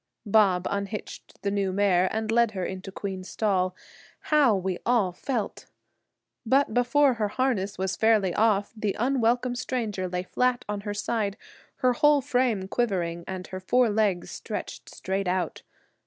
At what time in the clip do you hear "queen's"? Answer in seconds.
2.91-3.29